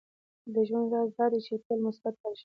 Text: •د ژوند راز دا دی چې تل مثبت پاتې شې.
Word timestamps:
•د 0.53 0.55
ژوند 0.67 0.87
راز 0.93 1.09
دا 1.17 1.25
دی 1.31 1.39
چې 1.45 1.53
تل 1.65 1.79
مثبت 1.87 2.13
پاتې 2.21 2.35
شې. 2.37 2.39